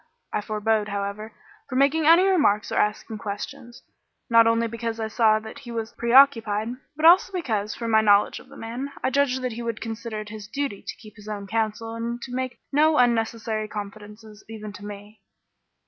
I 0.33 0.41
forbore, 0.41 0.87
however, 0.87 1.31
from 1.69 1.77
making 1.77 2.07
any 2.07 2.23
remarks 2.25 2.71
or 2.71 2.75
asking 2.77 3.19
questions, 3.19 3.83
not 4.31 4.47
only 4.47 4.65
because 4.65 4.99
I 4.99 5.07
saw 5.07 5.37
that 5.37 5.59
he 5.59 5.69
was 5.69 5.93
preoccupied, 5.93 6.69
but 6.95 7.05
also 7.05 7.31
because, 7.31 7.75
from 7.75 7.91
my 7.91 8.01
knowledge 8.01 8.39
of 8.39 8.49
the 8.49 8.57
man, 8.57 8.91
I 9.03 9.11
judged 9.11 9.43
that 9.43 9.51
he 9.51 9.61
would 9.61 9.79
consider 9.79 10.19
it 10.21 10.29
his 10.29 10.47
duty 10.47 10.81
to 10.87 10.95
keep 10.97 11.17
his 11.17 11.27
own 11.27 11.45
counsel 11.45 11.93
and 11.93 12.19
to 12.23 12.33
make 12.33 12.57
no 12.71 12.97
unnecessary 12.97 13.67
confidences 13.67 14.43
even 14.49 14.73
to 14.73 14.83
me. 14.87 15.21